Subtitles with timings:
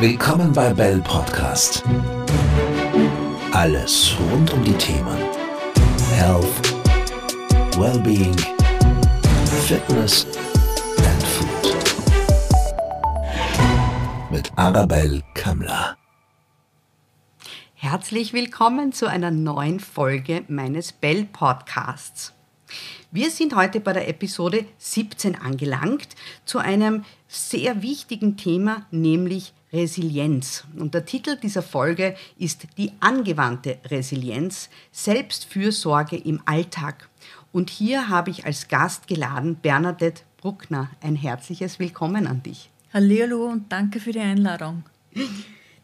[0.00, 1.82] Willkommen bei Bell Podcast.
[3.50, 5.18] Alles rund um die Themen
[6.14, 6.46] Health,
[7.76, 8.36] Wellbeing,
[9.66, 10.24] Fitness
[10.98, 11.74] and Food.
[14.30, 15.96] Mit Arabelle Kammler.
[17.74, 22.34] Herzlich willkommen zu einer neuen Folge meines Bell Podcasts.
[23.10, 26.10] Wir sind heute bei der Episode 17 angelangt
[26.44, 30.64] zu einem sehr wichtigen Thema, nämlich Resilienz.
[30.76, 37.08] Und der Titel dieser Folge ist Die angewandte Resilienz, Selbstfürsorge im Alltag.
[37.52, 40.90] Und hier habe ich als Gast geladen Bernadette Bruckner.
[41.02, 42.70] Ein herzliches Willkommen an dich.
[42.92, 44.84] Hallo und danke für die Einladung.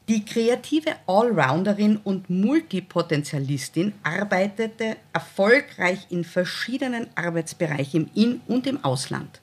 [0.08, 9.40] Die kreative Allrounderin und Multipotentialistin arbeitete erfolgreich in verschiedenen Arbeitsbereichen im In- und im Ausland.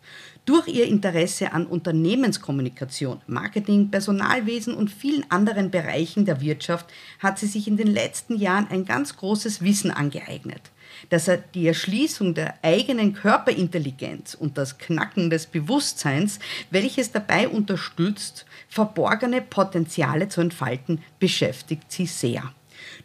[0.51, 6.88] Durch ihr Interesse an Unternehmenskommunikation, Marketing, Personalwesen und vielen anderen Bereichen der Wirtschaft
[7.19, 10.61] hat sie sich in den letzten Jahren ein ganz großes Wissen angeeignet
[11.09, 16.38] dass er die Erschließung der eigenen Körperintelligenz und das Knacken des Bewusstseins,
[16.69, 22.53] welches dabei unterstützt, verborgene Potenziale zu entfalten, beschäftigt sie sehr.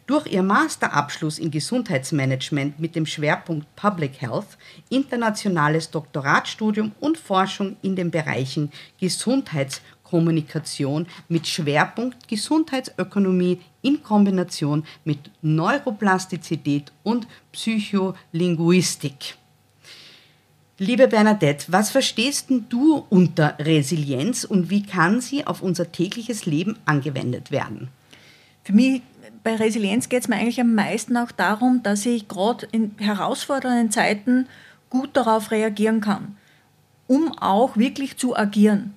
[0.05, 4.57] Durch ihr Masterabschluss in Gesundheitsmanagement mit dem Schwerpunkt Public Health,
[4.89, 15.19] internationales Doktoratstudium und Forschung in den Bereichen Gesundheits- Kommunikation mit Schwerpunkt Gesundheitsökonomie in Kombination mit
[15.41, 19.35] Neuroplastizität und Psycholinguistik.
[20.79, 26.77] Liebe Bernadette, was verstehst du unter Resilienz und wie kann sie auf unser tägliches Leben
[26.85, 27.89] angewendet werden?
[28.63, 29.01] Für mich
[29.47, 33.91] bei Resilienz geht es mir eigentlich am meisten auch darum, dass ich gerade in herausfordernden
[33.91, 34.45] Zeiten
[34.89, 36.35] gut darauf reagieren kann,
[37.07, 38.93] um auch wirklich zu agieren.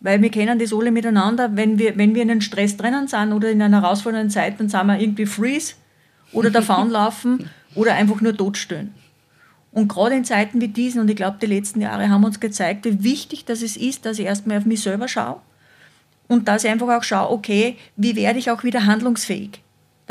[0.00, 3.34] Weil wir kennen das alle miteinander, wenn wir, wenn wir in einem Stress drinnen sind
[3.34, 5.74] oder in einer herausfordernden Zeit, dann sind wir irgendwie freeze
[6.32, 8.94] oder davonlaufen oder einfach nur totstellen.
[9.72, 12.86] Und gerade in Zeiten wie diesen, und ich glaube, die letzten Jahre haben uns gezeigt,
[12.86, 15.42] wie wichtig das ist, dass ich erstmal auf mich selber schaue
[16.28, 19.61] und dass ich einfach auch schaue, okay, wie werde ich auch wieder handlungsfähig?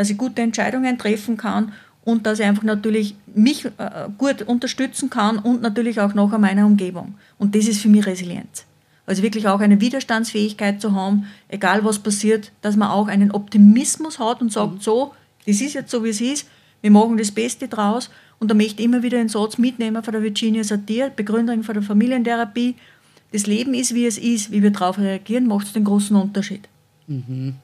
[0.01, 1.73] Dass ich gute Entscheidungen treffen kann
[2.03, 3.69] und dass ich einfach natürlich mich äh,
[4.17, 7.13] gut unterstützen kann und natürlich auch noch an meiner Umgebung.
[7.37, 8.65] Und das ist für mich Resilienz.
[9.05, 14.17] Also wirklich auch eine Widerstandsfähigkeit zu haben, egal was passiert, dass man auch einen Optimismus
[14.17, 14.79] hat und sagt, mhm.
[14.81, 15.13] so,
[15.45, 16.47] das ist jetzt so, wie es ist,
[16.81, 18.09] wir machen das Beste draus.
[18.39, 21.75] Und da möchte ich immer wieder einen Satz mitnehmen von der Virginia Satir, Begründerin von
[21.75, 22.75] der Familientherapie.
[23.31, 26.67] Das Leben ist, wie es ist, wie wir darauf reagieren, macht es den großen Unterschied.
[27.05, 27.55] Mhm.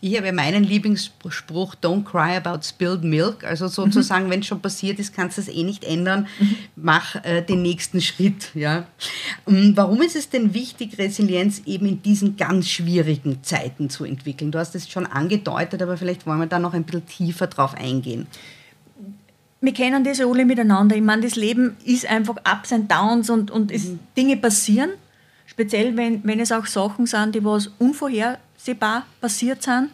[0.00, 3.44] Ich habe meinen Lieblingsspruch, don't cry about spilled milk.
[3.44, 4.30] Also sozusagen, mhm.
[4.30, 6.26] wenn es schon passiert ist, kannst du es eh nicht ändern.
[6.38, 6.56] Mhm.
[6.76, 8.50] Mach äh, den nächsten Schritt.
[8.54, 8.86] Ja.
[9.46, 14.50] Ähm, warum ist es denn wichtig, Resilienz eben in diesen ganz schwierigen Zeiten zu entwickeln?
[14.50, 17.74] Du hast es schon angedeutet, aber vielleicht wollen wir da noch ein bisschen tiefer drauf
[17.74, 18.26] eingehen.
[19.60, 20.96] Wir kennen das alle miteinander.
[20.96, 23.98] Ich meine, das Leben ist einfach Ups und Downs und, und mhm.
[24.16, 24.90] Dinge passieren.
[25.46, 29.90] Speziell, wenn, wenn es auch Sachen sind, die was unvorher absehbar passiert sind.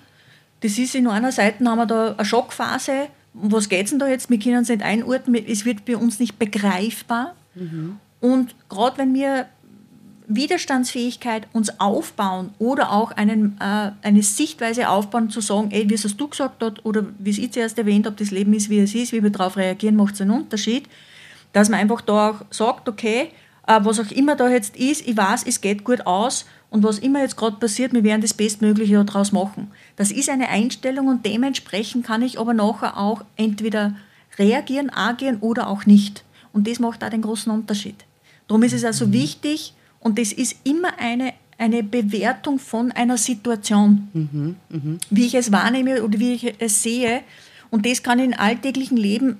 [0.61, 3.09] Das ist in einer Seite haben wir da eine Schockphase.
[3.35, 4.31] Um was geht es denn da jetzt?
[4.31, 7.35] Wir können es nicht einordnen, es wird bei uns nicht begreifbar.
[7.55, 7.99] Mhm.
[8.21, 9.47] Und gerade wenn wir
[10.29, 16.05] Widerstandsfähigkeit uns aufbauen oder auch einen, äh, eine Sichtweise aufbauen, zu sagen, ey, wie es
[16.05, 18.79] hast du gesagt hast, oder wie es ich zuerst erwähnt habe, das Leben ist, wie
[18.79, 20.89] es ist, wie wir darauf reagieren, macht es einen Unterschied,
[21.53, 23.31] dass man einfach da auch sagt, okay,
[23.67, 27.21] was auch immer da jetzt ist, ich weiß, es geht gut aus und was immer
[27.21, 29.71] jetzt gerade passiert, wir werden das Bestmögliche daraus machen.
[29.97, 33.95] Das ist eine Einstellung und dementsprechend kann ich aber nachher auch entweder
[34.39, 36.25] reagieren, agieren oder auch nicht.
[36.53, 38.05] Und das macht auch den großen Unterschied.
[38.49, 39.13] Darum ist es also mhm.
[39.13, 44.57] wichtig und das ist immer eine, eine Bewertung von einer Situation, mhm.
[44.69, 44.99] Mhm.
[45.11, 47.23] wie ich es wahrnehme oder wie ich es sehe.
[47.71, 49.39] Und das kann ich im alltäglichen Leben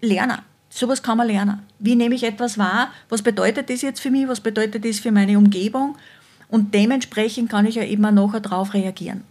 [0.00, 0.38] lernen.
[0.74, 1.60] Sowas kann man lernen.
[1.78, 2.88] Wie nehme ich etwas wahr?
[3.10, 4.26] Was bedeutet das jetzt für mich?
[4.26, 5.98] Was bedeutet das für meine Umgebung?
[6.48, 9.22] Und dementsprechend kann ich ja eben auch nachher darauf reagieren.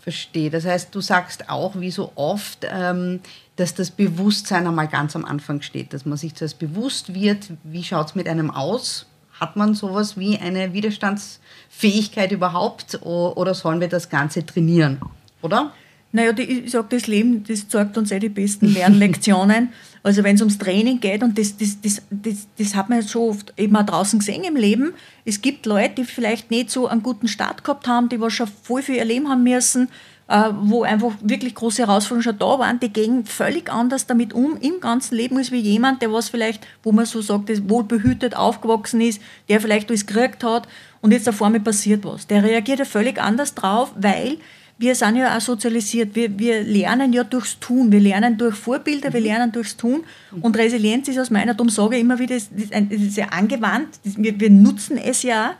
[0.00, 0.50] Verstehe.
[0.50, 3.20] Das heißt, du sagst auch, wie so oft, ähm,
[3.54, 7.84] dass das Bewusstsein einmal ganz am Anfang steht, dass man sich zuerst bewusst wird, wie
[7.84, 9.06] schaut es mit einem aus?
[9.38, 15.00] Hat man sowas wie eine Widerstandsfähigkeit überhaupt oder sollen wir das Ganze trainieren?
[15.42, 15.72] Oder?
[16.12, 19.72] Naja, die, ich sage, das Leben, das zeigt uns eh die besten Lernlektionen.
[20.06, 23.10] Also wenn es ums Training geht, und das, das, das, das, das hat man jetzt
[23.10, 24.94] schon oft eben auch draußen gesehen im Leben,
[25.24, 28.46] es gibt Leute, die vielleicht nicht so einen guten Start gehabt haben, die was schon
[28.62, 29.88] voll für ihr Leben haben müssen,
[30.28, 34.56] äh, wo einfach wirklich große Herausforderungen schon da waren, die gehen völlig anders damit um
[34.60, 39.00] im ganzen Leben als wie jemand, der was vielleicht, wo man so sagt, wohlbehütet aufgewachsen
[39.00, 40.68] ist, der vielleicht alles gekriegt hat
[41.00, 42.28] und jetzt vor mir passiert was.
[42.28, 44.38] Der reagiert ja völlig anders drauf, weil
[44.78, 46.14] wir sind ja auch sozialisiert.
[46.14, 47.90] Wir, wir lernen ja durchs Tun.
[47.90, 50.04] Wir lernen durch Vorbilder, wir lernen durchs Tun.
[50.40, 52.50] Und Resilienz ist aus meiner, darum sage ich immer wieder, das
[52.90, 53.88] ist ja angewandt.
[54.04, 55.54] Wir, wir nutzen es ja.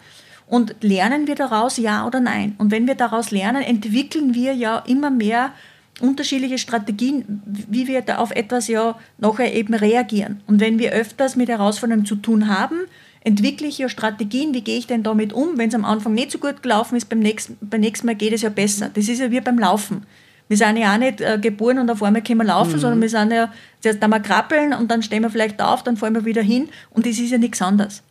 [0.47, 2.55] Und lernen wir daraus ja oder nein?
[2.59, 5.53] Und wenn wir daraus lernen, entwickeln wir ja immer mehr
[6.01, 10.43] unterschiedliche Strategien, wie wir da auf etwas ja nachher eben reagieren.
[10.47, 12.81] Und wenn wir öfters mit Herausforderungen zu tun haben,
[13.27, 16.31] entwickle ich ja Strategien, wie gehe ich denn damit um, wenn es am Anfang nicht
[16.31, 18.89] so gut gelaufen ist, beim nächsten, beim nächsten Mal geht es ja besser.
[18.95, 20.07] Das ist ja wie beim Laufen.
[20.47, 22.79] Wir sind ja auch nicht äh, geboren und auf einmal können wir laufen, mhm.
[22.79, 26.15] sondern wir sind ja, zuerst einmal krabbeln und dann stehen wir vielleicht auf, dann fallen
[26.15, 28.05] wir wieder hin und das ist ja nichts anderes.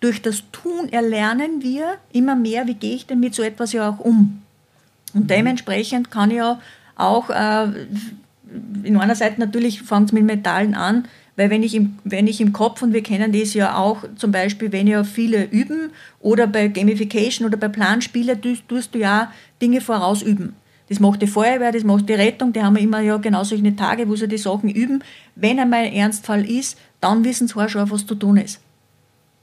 [0.00, 3.90] Durch das Tun erlernen wir immer mehr, wie gehe ich denn mit so etwas ja
[3.90, 4.40] auch um.
[5.12, 5.26] Und mhm.
[5.26, 6.58] dementsprechend kann ich ja
[6.96, 7.66] auch, äh,
[8.82, 11.06] in einer Seite natürlich fängt es mit Metallen an,
[11.36, 14.32] weil wenn ich, im, wenn ich im Kopf, und wir kennen das ja auch, zum
[14.32, 15.90] Beispiel, wenn ja viele üben
[16.20, 20.54] oder bei Gamification oder bei Planspielen, tust, tust du ja Dinge vorausüben.
[20.88, 24.08] Das macht die Feuerwehr, das macht die Rettung, die haben immer ja genau solche Tage,
[24.08, 25.02] wo sie die Sachen üben.
[25.34, 28.60] Wenn einmal ein Ernstfall ist, dann wissen sie schon, was zu tun ist.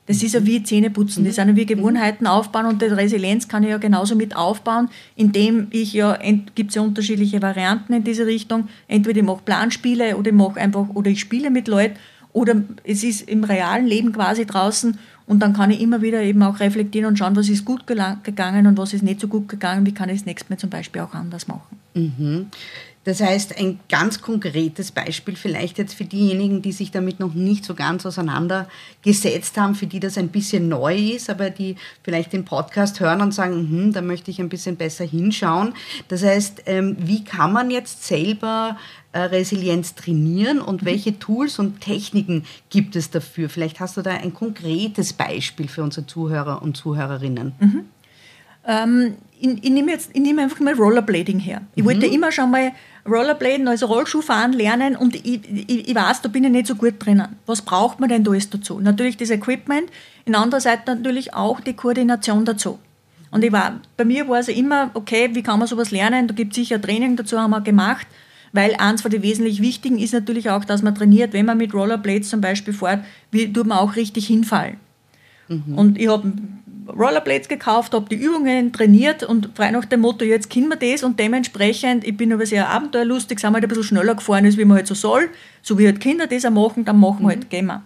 [0.10, 3.62] Das ist ja wie Zähneputzen, das sind ja wie Gewohnheiten aufbauen und die Resilienz kann
[3.62, 6.18] ich ja genauso mit aufbauen, indem ich ja,
[6.56, 10.60] gibt es ja unterschiedliche Varianten in diese Richtung, entweder ich mache Planspiele oder ich mache
[10.60, 11.96] einfach, oder ich spiele mit Leuten
[12.34, 14.98] oder es ist im realen Leben quasi draußen
[15.28, 18.66] und dann kann ich immer wieder eben auch reflektieren und schauen, was ist gut gegangen
[18.66, 21.04] und was ist nicht so gut gegangen, wie kann ich das nächste Mal zum Beispiel
[21.04, 21.78] auch anders machen.
[21.94, 22.48] Mhm.
[23.10, 27.66] Das heißt, ein ganz konkretes Beispiel vielleicht jetzt für diejenigen, die sich damit noch nicht
[27.66, 32.46] so ganz auseinandergesetzt haben, für die das ein bisschen neu ist, aber die vielleicht den
[32.46, 35.74] Podcast hören und sagen, hm, da möchte ich ein bisschen besser hinschauen.
[36.08, 38.78] Das heißt, ähm, wie kann man jetzt selber
[39.12, 40.86] äh, Resilienz trainieren und mhm.
[40.86, 43.50] welche Tools und Techniken gibt es dafür?
[43.50, 47.54] Vielleicht hast du da ein konkretes Beispiel für unsere Zuhörer und Zuhörerinnen.
[47.60, 47.86] Mhm.
[48.70, 51.62] Ähm, ich, ich nehme jetzt ich nehme einfach mal Rollerblading her.
[51.76, 51.88] Ich mhm.
[51.88, 52.72] wollte immer schon mal
[53.08, 56.94] Rollerbladen, also Rollschuhfahren lernen und ich, ich, ich weiß, da bin ich nicht so gut
[57.00, 57.36] drinnen.
[57.48, 58.80] Was braucht man denn da alles dazu?
[58.80, 59.90] Natürlich das Equipment,
[60.26, 62.78] in anderer Seite natürlich auch die Koordination dazu.
[63.32, 66.28] Und ich war, bei mir war es immer, okay, wie kann man sowas lernen?
[66.28, 68.06] Da gibt es sicher Training dazu, haben wir gemacht,
[68.54, 71.74] weil eins von den wesentlich wichtigen ist natürlich auch, dass man trainiert, wenn man mit
[71.74, 74.78] Rollerblades zum Beispiel fährt, wie tut man auch richtig hinfallen.
[75.48, 75.76] Mhm.
[75.76, 76.32] Und ich habe
[76.98, 81.04] Rollerblades gekauft, habe die Übungen trainiert und frei nach dem Motto, jetzt können wir das
[81.04, 84.58] und dementsprechend, ich bin aber sehr abenteuerlustig, sind wir halt ein bisschen schneller gefahren, als
[84.58, 85.30] wie man halt so soll,
[85.62, 87.50] so wie halt Kinder das auch machen, dann machen wir halt, mhm.
[87.50, 87.84] gehen wir.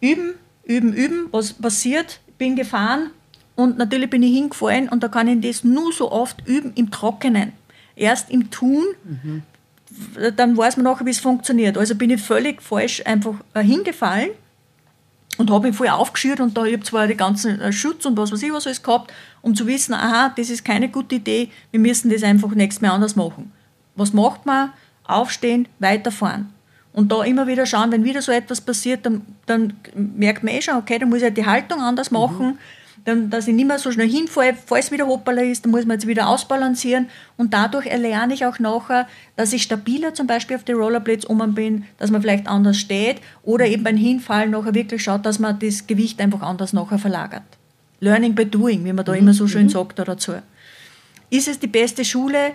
[0.00, 0.34] Üben,
[0.64, 3.10] üben, üben, was passiert, bin gefahren
[3.54, 6.90] und natürlich bin ich hingefallen und da kann ich das nur so oft üben im
[6.90, 7.52] Trockenen.
[7.96, 9.42] Erst im Tun, mhm.
[10.36, 11.78] dann weiß man nachher, wie es funktioniert.
[11.78, 14.30] Also bin ich völlig falsch einfach äh, hingefallen
[15.38, 18.16] und habe mich voll aufgeschürt und da ich habe zwar den ganzen äh, Schutz und
[18.16, 19.12] was weiß ich was alles gehabt,
[19.42, 22.90] um zu wissen, aha, das ist keine gute Idee, wir müssen das einfach nächstes Mal
[22.90, 23.52] anders machen.
[23.94, 24.72] Was macht man?
[25.04, 26.52] Aufstehen, weiterfahren.
[26.92, 30.62] Und da immer wieder schauen, wenn wieder so etwas passiert, dann, dann merkt man eh
[30.62, 32.18] schon, okay, dann muss ich halt die Haltung anders mhm.
[32.18, 32.46] machen.
[32.46, 32.58] Mhm
[33.06, 35.94] dann, dass ich nicht mehr so schnell hinfalle, falls wieder Hoppala ist, dann muss man
[35.94, 39.06] jetzt wieder ausbalancieren und dadurch erlerne ich auch nachher,
[39.36, 43.20] dass ich stabiler zum Beispiel auf die Rollerblades um bin, dass man vielleicht anders steht
[43.44, 47.44] oder eben beim Hinfallen nachher wirklich schaut, dass man das Gewicht einfach anders nachher verlagert.
[48.00, 49.18] Learning by doing, wie man da mhm.
[49.18, 49.70] immer so schön mhm.
[49.70, 50.32] sagt dazu.
[51.30, 52.52] Ist es die beste Schule?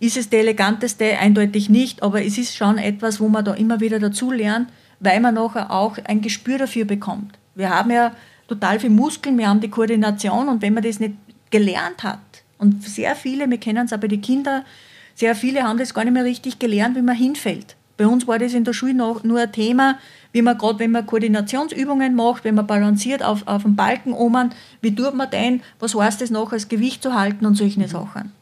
[0.00, 1.18] Ist es die eleganteste?
[1.18, 5.20] Eindeutig nicht, aber es ist schon etwas, wo man da immer wieder dazu lernt, weil
[5.20, 7.38] man nachher auch ein Gespür dafür bekommt.
[7.54, 8.12] Wir haben ja
[8.48, 11.14] total viel Muskeln, wir haben die Koordination und wenn man das nicht
[11.50, 12.20] gelernt hat,
[12.58, 14.64] und sehr viele, wir kennen es auch bei den Kindern,
[15.14, 17.76] sehr viele haben das gar nicht mehr richtig gelernt, wie man hinfällt.
[17.96, 19.98] Bei uns war das in der Schule noch nur ein Thema,
[20.32, 24.50] wie man gerade, wenn man Koordinationsübungen macht, wenn man balanciert auf, auf dem Balken oben,
[24.80, 28.32] wie tut man denn, was heißt das noch, als Gewicht zu halten und solche Sachen.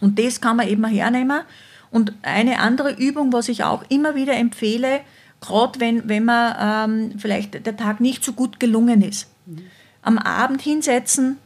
[0.00, 1.42] Und das kann man eben hernehmen.
[1.90, 5.00] Und eine andere Übung, was ich auch immer wieder empfehle,
[5.42, 9.28] gerade wenn, wenn man ähm, vielleicht der Tag nicht so gut gelungen ist.
[9.44, 9.64] Mhm.
[10.00, 11.36] Am Abend hinsetzen,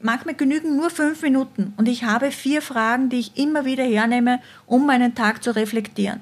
[0.00, 4.40] manchmal genügen nur fünf Minuten und ich habe vier Fragen, die ich immer wieder hernehme,
[4.66, 6.20] um meinen Tag zu reflektieren.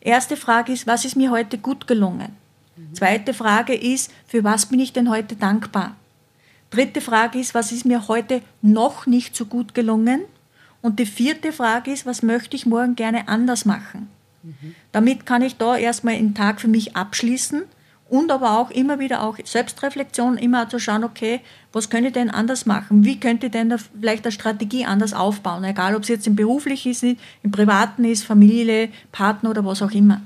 [0.00, 2.36] Erste Frage ist, was ist mir heute gut gelungen?
[2.76, 2.94] Mhm.
[2.94, 5.96] Zweite Frage ist, für was bin ich denn heute dankbar?
[6.70, 10.22] Dritte Frage ist, was ist mir heute noch nicht so gut gelungen?
[10.82, 14.08] Und die vierte Frage ist, was möchte ich morgen gerne anders machen?
[14.92, 17.62] Damit kann ich da erstmal einen Tag für mich abschließen
[18.08, 21.40] und aber auch immer wieder auch Selbstreflexion, immer zu schauen, okay,
[21.72, 23.04] was könnte ich denn anders machen?
[23.04, 25.64] Wie könnte ich denn da vielleicht eine Strategie anders aufbauen?
[25.64, 29.90] Egal, ob es jetzt im beruflichen ist, im privaten ist, Familie, Partner oder was auch
[29.90, 30.20] immer.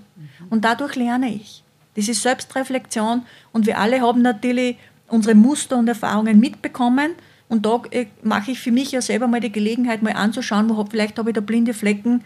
[0.50, 1.62] Und dadurch lerne ich.
[1.95, 3.23] Das ist Selbstreflexion
[3.53, 4.77] und wir alle haben natürlich
[5.09, 7.12] unsere Muster und Erfahrungen mitbekommen.
[7.49, 10.77] Und da äh, mache ich für mich ja selber mal die Gelegenheit, mal anzuschauen, wo
[10.77, 12.23] hab, vielleicht habe ich da blinde Flecken,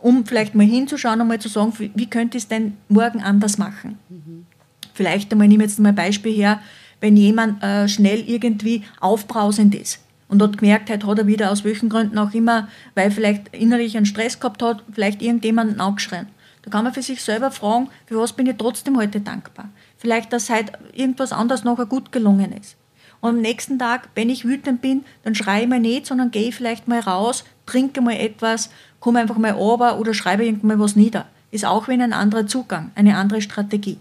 [0.00, 3.58] um vielleicht mal hinzuschauen und mal zu sagen, wie könnte ich es denn morgen anders
[3.58, 3.98] machen.
[4.08, 4.46] Mhm.
[4.94, 6.60] Vielleicht einmal, nehme jetzt mal ein Beispiel her,
[7.00, 11.64] wenn jemand äh, schnell irgendwie aufbrausend ist und dort gemerkt hat, hat er wieder aus
[11.64, 16.26] welchen Gründen auch immer, weil vielleicht innerlich einen Stress gehabt hat, vielleicht irgendjemanden angeschrien.
[16.62, 19.70] Da kann man für sich selber fragen, für was bin ich trotzdem heute dankbar?
[19.96, 22.76] Vielleicht, dass heute irgendwas anderes noch gut gelungen ist.
[23.20, 26.52] Und am nächsten Tag, wenn ich wütend bin, dann schreie ich mal nicht, sondern gehe
[26.52, 30.96] vielleicht mal raus, trinke mal etwas, komme einfach mal runter oder schreibe irgendwann mal was
[30.96, 31.26] nieder.
[31.50, 33.98] Ist auch wieder ein anderer Zugang, eine andere Strategie.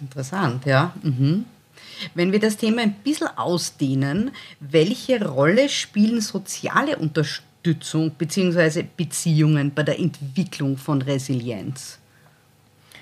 [0.00, 0.92] Interessant, ja.
[1.02, 1.44] Mhm.
[2.14, 8.84] Wenn wir das Thema ein bisschen ausdehnen, welche Rolle spielen soziale Unterstützung bzw.
[8.96, 11.98] Beziehungen bei der Entwicklung von Resilienz?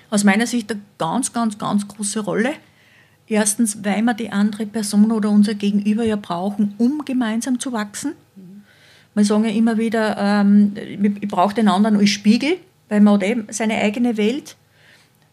[0.09, 2.53] Aus meiner Sicht eine ganz, ganz, ganz große Rolle.
[3.27, 8.13] Erstens, weil wir die andere Person oder unser Gegenüber ja brauchen, um gemeinsam zu wachsen.
[9.17, 12.57] Wir sagen ja immer wieder, ähm, ich brauche den anderen als Spiegel,
[12.87, 14.55] weil man hat eben seine eigene Welt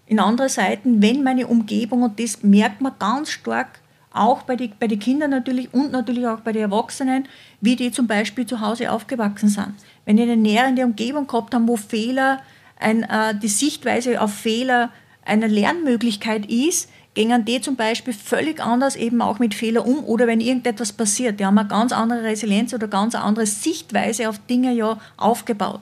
[0.07, 4.73] in anderen Seiten, wenn meine Umgebung, und das merkt man ganz stark, auch bei den
[4.81, 7.29] bei die Kindern natürlich und natürlich auch bei den Erwachsenen,
[7.61, 9.75] wie die zum Beispiel zu Hause aufgewachsen sind.
[10.07, 12.41] Wenn die eine nährende Umgebung gehabt haben, wo Fehler,
[12.79, 14.91] ein, äh, die Sichtweise auf Fehler
[15.27, 20.27] eine Lernmöglichkeit ist, gehen die zum Beispiel völlig anders eben auch mit Fehlern um oder
[20.27, 21.39] wenn irgendetwas passiert.
[21.39, 25.81] Die haben eine ganz andere Resilienz oder ganz andere Sichtweise auf Dinge ja aufgebaut.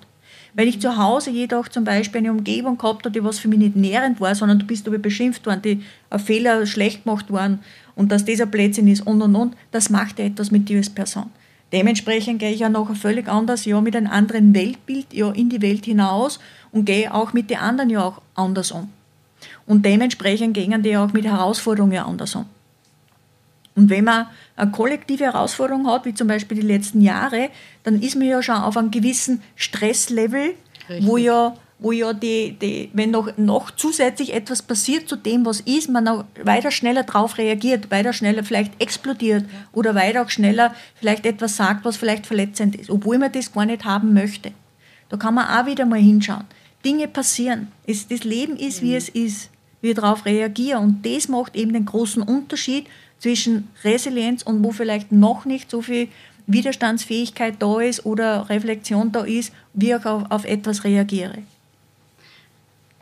[0.54, 3.58] Wenn ich zu Hause jedoch zum Beispiel eine Umgebung gehabt habe, die was für mich
[3.58, 7.60] nicht nährend war, sondern du bist aber beschimpft worden, die ein Fehler schlecht gemacht worden
[7.94, 10.90] und dass dieser Blödsinn ist und und und, das macht ja etwas mit dir als
[10.90, 11.30] Person.
[11.72, 15.62] Dementsprechend gehe ich ja nachher völlig anders, ja, mit einem anderen Weltbild, ja, in die
[15.62, 16.38] Welt hinaus
[16.70, 18.90] und gehe auch mit den anderen ja auch anders um.
[19.66, 22.46] Und dementsprechend gehen die auch mit Herausforderungen anders um.
[23.74, 24.26] Und wenn man
[24.56, 27.48] eine kollektive Herausforderung hat, wie zum Beispiel die letzten Jahre,
[27.84, 30.54] dann ist man ja schon auf einem gewissen Stresslevel,
[30.88, 31.06] Richtig.
[31.06, 35.60] wo ja, wo ja die, die, wenn noch, noch zusätzlich etwas passiert zu dem, was
[35.60, 39.58] ist, man auch weiter schneller darauf reagiert, weiter schneller vielleicht explodiert ja.
[39.72, 43.64] oder weiter auch schneller vielleicht etwas sagt, was vielleicht verletzend ist, obwohl man das gar
[43.64, 44.52] nicht haben möchte.
[45.08, 46.44] Da kann man auch wieder mal hinschauen.
[46.84, 47.68] Dinge passieren.
[47.86, 48.96] Es, das Leben ist, wie mhm.
[48.96, 49.51] es ist.
[49.82, 50.82] Wir darauf reagieren.
[50.82, 52.86] Und das macht eben den großen Unterschied
[53.18, 56.08] zwischen Resilienz und wo vielleicht noch nicht so viel
[56.46, 61.38] Widerstandsfähigkeit da ist oder Reflexion da ist, wie ich auf, auf etwas reagiere.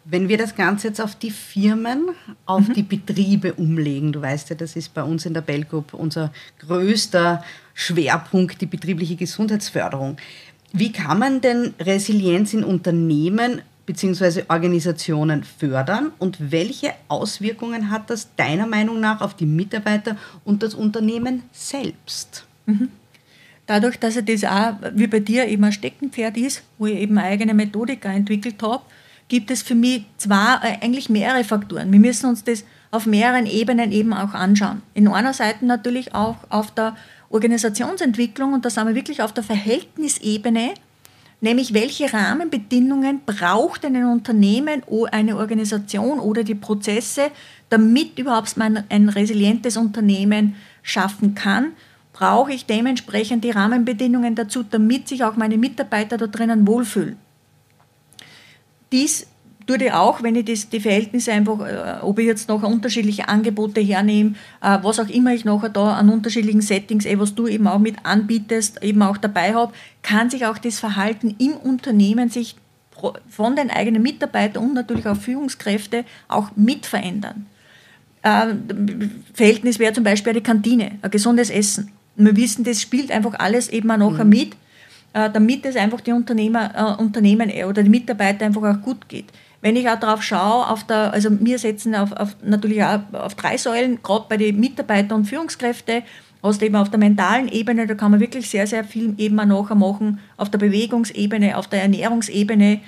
[0.04, 2.08] Wenn wir das Ganze jetzt auf die Firmen,
[2.44, 2.74] auf mhm.
[2.74, 6.32] die Betriebe umlegen, du weißt ja, das ist bei uns in der Bell Group unser
[6.58, 7.44] größter
[7.74, 10.16] Schwerpunkt, die betriebliche Gesundheitsförderung.
[10.72, 14.44] Wie kann man denn Resilienz in Unternehmen bzw.
[14.48, 20.74] Organisationen fördern und welche Auswirkungen hat das deiner Meinung nach auf die Mitarbeiter und das
[20.74, 22.46] Unternehmen selbst?
[22.66, 22.88] Mhm.
[23.66, 27.18] Dadurch, dass er das auch wie bei dir eben ein Steckenpferd ist, wo ich eben
[27.18, 28.82] eine eigene Methodik entwickelt habe,
[29.28, 31.90] gibt es für mich zwar äh, eigentlich mehrere Faktoren.
[31.92, 34.82] Wir müssen uns das auf mehreren Ebenen eben auch anschauen.
[34.94, 36.96] In einer Seite natürlich auch auf der
[37.30, 40.74] Organisationsentwicklung und da sind wir wirklich auf der Verhältnisebene
[41.40, 47.30] nämlich welche Rahmenbedingungen braucht ein Unternehmen, eine Organisation oder die Prozesse,
[47.68, 51.72] damit überhaupt man ein resilientes Unternehmen schaffen kann,
[52.12, 57.16] brauche ich dementsprechend die Rahmenbedingungen dazu, damit sich auch meine Mitarbeiter da drinnen wohlfühlen.
[58.92, 59.26] Dies
[59.70, 63.28] tue ich auch, wenn ich das, die Verhältnisse einfach, äh, ob ich jetzt noch unterschiedliche
[63.28, 67.46] Angebote hernehme, äh, was auch immer ich nachher da an unterschiedlichen Settings, eh, was du
[67.46, 69.72] eben auch mit anbietest, eben auch dabei habe,
[70.02, 72.56] kann sich auch das Verhalten im Unternehmen sich
[73.28, 77.46] von den eigenen Mitarbeitern und natürlich auch Führungskräfte auch mit verändern.
[78.22, 78.54] Äh,
[79.32, 81.92] Verhältnis wäre zum Beispiel eine Kantine, ein gesundes Essen.
[82.16, 84.30] Und wir wissen, das spielt einfach alles eben auch nachher mhm.
[84.30, 84.52] mit,
[85.12, 89.26] äh, damit es einfach die Unternehmer, äh, Unternehmen oder die Mitarbeiter einfach auch gut geht.
[89.62, 93.34] Wenn ich auch darauf schaue, auf der, also wir setzen auf, auf, natürlich auch auf
[93.34, 96.02] drei Säulen, gerade bei den Mitarbeitern und Führungskräften,
[96.42, 99.44] also eben auf der mentalen Ebene, da kann man wirklich sehr, sehr viel eben auch
[99.44, 102.80] nachher machen, auf der Bewegungsebene, auf der Ernährungsebene,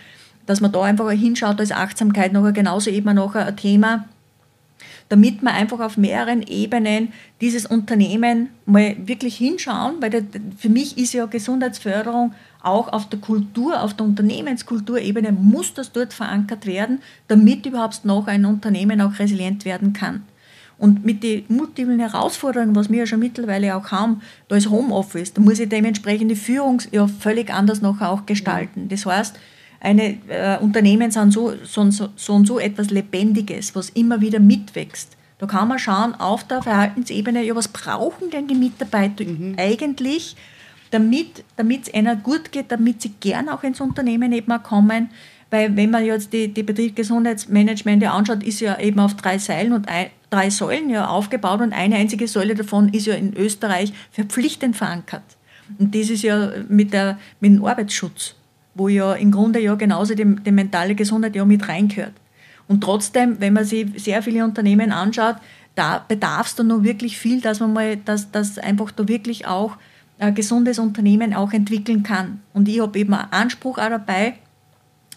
[0.47, 4.09] dass man da einfach hinschaut, da ist Achtsamkeit nachher genauso eben nachher ein Thema,
[5.11, 7.12] damit man einfach auf mehreren Ebenen
[7.43, 10.25] dieses Unternehmen mal wirklich hinschauen, weil
[10.57, 16.12] für mich ist ja Gesundheitsförderung auch auf der Kultur, auf der Unternehmenskulturebene muss das dort
[16.12, 20.23] verankert werden, damit überhaupt noch ein Unternehmen auch resilient werden kann.
[20.78, 25.33] Und mit den multiplen Herausforderungen, was wir ja schon mittlerweile auch haben, da ist Homeoffice,
[25.33, 28.88] da muss ich dementsprechend die Führung ja völlig anders noch auch gestalten.
[28.88, 29.38] Das heißt,
[29.81, 35.16] eine äh, Unternehmen sind so, so, so und so etwas Lebendiges, was immer wieder mitwächst.
[35.38, 39.57] Da kann man schauen auf der Verhaltensebene, ja, was brauchen denn die Mitarbeiter mhm.
[39.59, 40.37] eigentlich,
[40.92, 45.11] damit es ihnen gut geht, damit sie gern auch ins Unternehmen eben kommen.
[45.50, 49.88] Weil wenn man jetzt die, die Betriebsgesundheitsmanagement anschaut, ist ja eben auf drei Seilen und
[49.88, 54.76] ein, drei Säulen ja aufgebaut und eine einzige Säule davon ist ja in Österreich verpflichtend
[54.76, 55.25] verankert.
[55.78, 58.34] Und das ist ja mit, der, mit dem Arbeitsschutz,
[58.75, 62.14] wo ja im Grunde ja genauso die, die mentale Gesundheit ja mit reingehört.
[62.68, 65.37] Und trotzdem, wenn man sich sehr viele Unternehmen anschaut,
[65.75, 69.46] da bedarf es da noch wirklich viel, dass man mal, dass, dass einfach da wirklich
[69.46, 69.76] auch
[70.23, 72.41] ein gesundes Unternehmen auch entwickeln kann.
[72.52, 74.35] Und ich habe eben einen Anspruch auch dabei,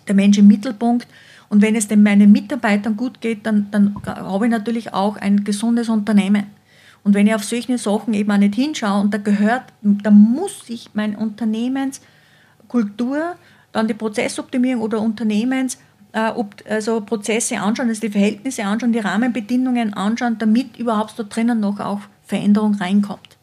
[0.07, 1.07] der Mensch im Mittelpunkt.
[1.47, 5.43] Und wenn es denn meinen Mitarbeitern gut geht, dann, dann habe ich natürlich auch ein
[5.43, 6.45] gesundes Unternehmen.
[7.03, 10.65] Und wenn ich auf solche Sachen eben auch nicht hinschaue und da gehört, da muss
[10.65, 13.35] sich mein Unternehmenskultur,
[13.71, 15.77] dann die Prozessoptimierung oder Unternehmens,
[16.13, 16.31] äh,
[16.67, 21.79] also Prozesse anschauen, also die Verhältnisse anschauen, die Rahmenbedingungen anschauen, damit überhaupt da drinnen noch
[21.79, 23.34] auch Veränderung reinkommt.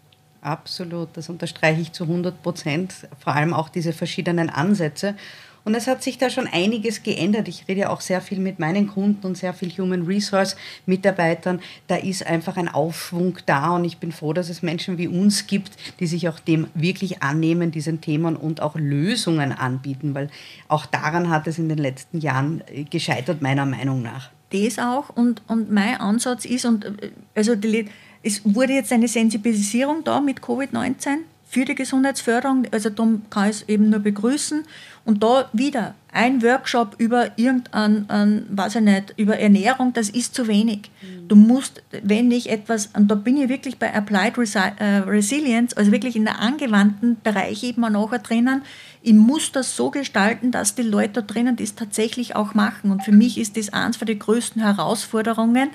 [0.43, 5.15] Absolut, das unterstreiche ich zu 100 Prozent, vor allem auch diese verschiedenen Ansätze.
[5.65, 7.47] Und es hat sich da schon einiges geändert.
[7.47, 11.61] Ich rede ja auch sehr viel mit meinen Kunden und sehr viel Human Resource Mitarbeitern.
[11.87, 15.47] Da ist einfach ein Aufschwung da und ich bin froh, dass es Menschen wie uns
[15.47, 20.29] gibt, die sich auch dem wirklich annehmen, diesen Themen und auch Lösungen anbieten, weil
[20.67, 24.31] auch daran hat es in den letzten Jahren gescheitert, meiner Meinung nach.
[24.53, 25.09] Das auch.
[25.11, 27.89] Und, und mein Ansatz ist, und äh, also die,
[28.23, 31.19] es wurde jetzt eine Sensibilisierung da mit Covid-19
[31.53, 34.65] für die Gesundheitsförderung, also darum kann ich es eben nur begrüßen.
[35.05, 40.35] Und da wieder ein Workshop über irgendein, ein, weiß ich nicht, über Ernährung, das ist
[40.35, 40.91] zu wenig.
[41.03, 41.29] Mhm.
[41.29, 45.77] Du musst, wenn ich etwas, und da bin ich wirklich bei Applied Resi äh, Resilience,
[45.77, 48.63] also wirklich in der angewandten Bereich eben auch nachher drinnen,
[49.03, 52.91] ich muss das so gestalten, dass die Leute da drinnen das tatsächlich auch machen.
[52.91, 55.69] Und für mich ist das eins von den größten Herausforderungen,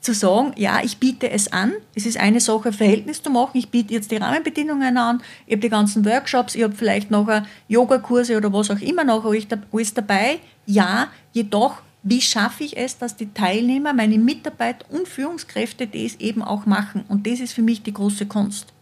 [0.00, 1.72] zu sagen, ja, ich biete es an.
[1.94, 3.56] Es ist eine Sache, Verhältnis zu machen.
[3.58, 5.22] Ich biete jetzt die Rahmenbedingungen an.
[5.46, 9.24] Ich habe die ganzen Workshops, ich habe vielleicht nachher Yogakurse oder was auch immer noch
[9.24, 10.38] alles dabei.
[10.66, 16.42] Ja, jedoch, wie schaffe ich es, dass die Teilnehmer, meine Mitarbeiter und Führungskräfte das eben
[16.42, 17.04] auch machen?
[17.08, 18.72] Und das ist für mich die große Kunst.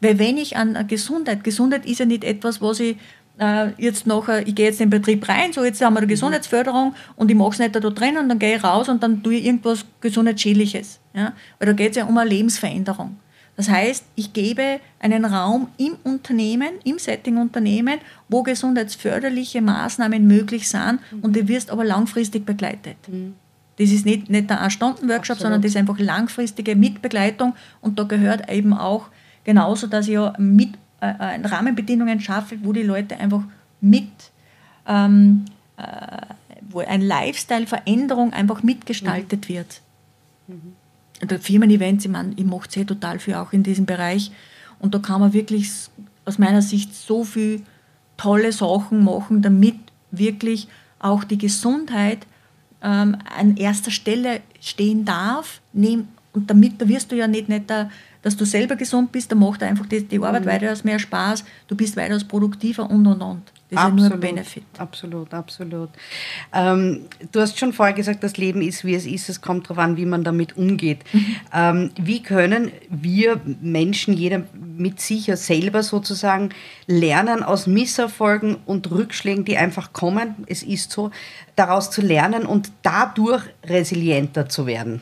[0.00, 2.96] Weil wenn ich an Gesundheit, Gesundheit ist ja nicht etwas, was ich
[3.38, 6.06] äh, jetzt nachher, ich gehe jetzt in den Betrieb rein, so jetzt haben wir eine
[6.06, 6.10] mhm.
[6.10, 9.22] Gesundheitsförderung und ich mache es nicht da drin und dann gehe ich raus und dann
[9.22, 11.00] tue ich irgendwas Gesundheitsschädliches.
[11.14, 11.32] Ja?
[11.58, 13.16] Weil da geht es ja um eine Lebensveränderung.
[13.56, 20.68] Das heißt, ich gebe einen Raum im Unternehmen, im Setting Unternehmen, wo gesundheitsförderliche Maßnahmen möglich
[20.68, 21.20] sind mhm.
[21.20, 22.96] und du wirst aber langfristig begleitet.
[23.08, 23.34] Mhm.
[23.78, 28.50] Das ist nicht, nicht ein Stunden-Workshop, sondern das ist einfach langfristige Mitbegleitung und da gehört
[28.50, 29.08] eben auch
[29.44, 30.70] genauso, dass ich ja mit
[31.18, 33.42] äh, äh, Rahmenbedingungen schaffe, wo die Leute einfach
[33.80, 34.10] mit,
[34.86, 35.44] ähm,
[35.76, 35.82] äh,
[36.68, 39.54] wo ein Lifestyle-Veränderung einfach mitgestaltet mhm.
[39.54, 39.80] wird.
[40.48, 40.72] Mhm.
[41.22, 44.30] Und Firmen-Events, ich, mein, ich mache sehr total viel auch in diesem Bereich.
[44.78, 45.70] Und da kann man wirklich
[46.24, 47.62] aus meiner Sicht so viel
[48.16, 49.76] tolle Sachen machen, damit
[50.10, 52.26] wirklich auch die Gesundheit
[52.82, 55.60] ähm, an erster Stelle stehen darf.
[55.72, 57.90] und damit, da wirst du ja nicht, nicht der,
[58.26, 60.48] dass du selber gesund bist, dann macht einfach die, die Arbeit mhm.
[60.48, 63.52] weitaus mehr Spaß, du bist weitaus produktiver und und und.
[63.70, 64.64] Das absolut, ist ja nur ein Benefit.
[64.78, 65.90] Absolut, absolut.
[66.52, 69.28] Ähm, du hast schon vorher gesagt, das Leben ist, wie es ist.
[69.28, 71.04] Es kommt darauf an, wie man damit umgeht.
[71.12, 71.36] Mhm.
[71.54, 76.48] Ähm, wie können wir Menschen, jeder mit sich selber sozusagen,
[76.88, 81.12] lernen aus Misserfolgen und Rückschlägen, die einfach kommen, es ist so,
[81.54, 85.00] daraus zu lernen und dadurch resilienter zu werden?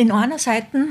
[0.00, 0.88] In einer Seite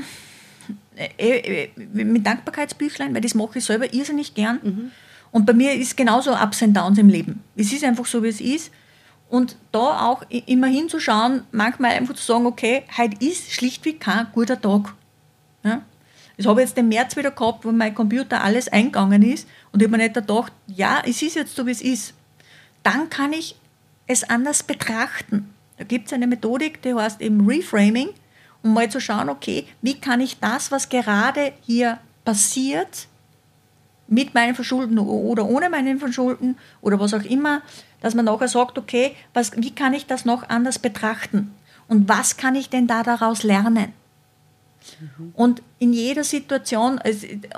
[0.96, 4.60] äh, äh, mit Dankbarkeitsbüchlein, weil das mache ich selber irrsinnig gern.
[4.62, 4.90] Mhm.
[5.32, 7.42] Und bei mir ist genauso Ups und Downs im Leben.
[7.56, 8.72] Es ist einfach so, wie es ist.
[9.28, 14.60] Und da auch immer hinzuschauen, manchmal einfach zu sagen, okay, heute ist schlichtweg kein guter
[14.60, 14.94] Tag.
[15.62, 15.82] Ja?
[16.36, 19.80] Das habe ich jetzt im März wieder gehabt, wo mein Computer alles eingegangen ist und
[19.80, 22.14] ich habe mir nicht gedacht, ja, es ist jetzt so, wie es ist.
[22.82, 23.56] Dann kann ich
[24.06, 25.54] es anders betrachten.
[25.76, 28.08] Da gibt es eine Methodik, die heißt eben Reframing
[28.62, 33.08] um mal zu schauen, okay, wie kann ich das, was gerade hier passiert,
[34.10, 37.62] mit meinen Verschulden oder ohne meinen Verschulden oder was auch immer,
[38.00, 41.54] dass man nachher sagt, okay, was, wie kann ich das noch anders betrachten?
[41.86, 43.92] Und was kann ich denn da daraus lernen?
[45.34, 47.00] Und in jeder Situation,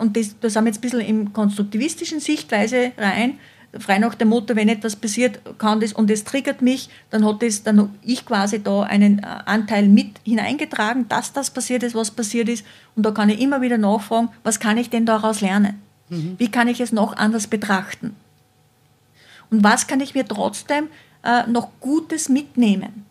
[0.00, 3.38] und das, da sind wir jetzt ein bisschen im konstruktivistischen Sichtweise rein,
[3.78, 7.42] frei nach dem Motto, wenn etwas passiert, kann das und es triggert mich, dann hat
[7.42, 12.10] das dann ich quasi da einen äh, Anteil mit hineingetragen, dass das passiert ist, was
[12.10, 12.66] passiert ist.
[12.96, 15.80] Und da kann ich immer wieder nachfragen, was kann ich denn daraus lernen?
[16.10, 16.34] Mhm.
[16.38, 18.14] Wie kann ich es noch anders betrachten?
[19.50, 20.88] Und was kann ich mir trotzdem
[21.22, 23.06] äh, noch Gutes mitnehmen?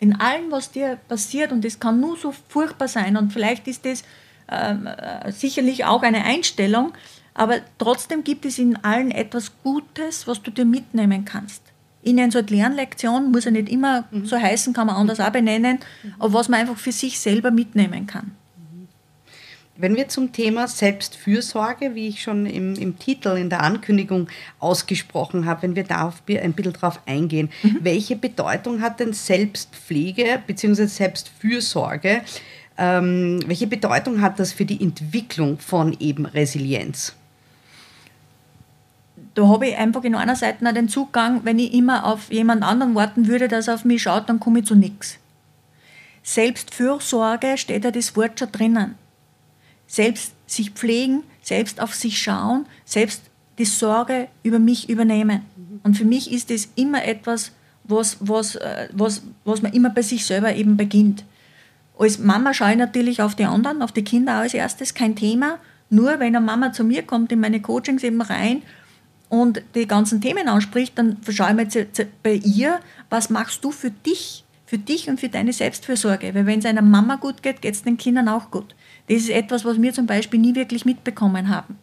[0.00, 3.84] In allem, was dir passiert, und das kann nur so furchtbar sein, und vielleicht ist
[3.84, 4.04] das
[4.50, 6.92] ähm, äh, sicherlich auch eine Einstellung,
[7.38, 11.62] aber trotzdem gibt es in allen etwas Gutes, was du dir mitnehmen kannst.
[12.02, 14.26] In so eine Lernlektion muss ja nicht immer mhm.
[14.26, 16.14] so heißen, kann man anders auch benennen, mhm.
[16.18, 18.32] aber was man einfach für sich selber mitnehmen kann.
[19.76, 24.26] Wenn wir zum Thema Selbstfürsorge, wie ich schon im, im Titel, in der Ankündigung
[24.58, 27.78] ausgesprochen habe, wenn wir da ein bisschen drauf eingehen, mhm.
[27.82, 30.86] welche Bedeutung hat denn Selbstpflege bzw.
[30.86, 32.22] Selbstfürsorge?
[32.76, 37.14] Ähm, welche Bedeutung hat das für die Entwicklung von eben Resilienz?
[39.38, 42.64] Da habe ich einfach in einer Seite noch den Zugang, wenn ich immer auf jemand
[42.64, 45.18] anderen warten würde, dass er auf mich schaut, dann komme ich zu nichts.
[46.24, 48.96] Selbstfürsorge steht ja das Wort schon drinnen.
[49.86, 53.22] Selbst sich pflegen, selbst auf sich schauen, selbst
[53.58, 55.42] die Sorge über mich übernehmen.
[55.84, 57.52] Und für mich ist das immer etwas,
[57.84, 61.24] was, was, äh, was, was man immer bei sich selber eben beginnt.
[61.96, 65.60] Als Mama schaue ich natürlich auf die anderen, auf die Kinder als erstes, kein Thema.
[65.90, 68.62] Nur wenn eine Mama zu mir kommt in meine Coachings eben rein
[69.28, 71.86] und die ganzen Themen anspricht, dann schaue ich mir
[72.22, 76.34] bei ihr, was machst du für dich, für dich und für deine Selbstfürsorge.
[76.34, 78.74] Weil wenn es einer Mama gut geht, geht es den Kindern auch gut.
[79.08, 81.78] Das ist etwas, was wir zum Beispiel nie wirklich mitbekommen haben.